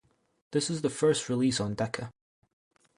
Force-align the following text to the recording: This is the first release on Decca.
This 0.49 0.71
is 0.71 0.81
the 0.81 0.89
first 0.89 1.29
release 1.29 1.59
on 1.59 1.75
Decca. 1.75 2.09